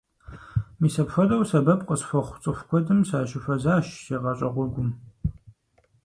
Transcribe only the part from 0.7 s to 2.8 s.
Мис апхуэдэу сэбэп къысхуэхъу цӀыху